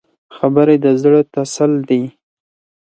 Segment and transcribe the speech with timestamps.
[0.35, 2.03] خبرې د زړه تسل دي